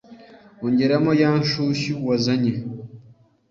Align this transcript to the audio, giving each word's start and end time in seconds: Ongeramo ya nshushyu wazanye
Ongeramo 0.65 1.11
ya 1.21 1.31
nshushyu 1.39 1.93
wazanye 2.07 2.51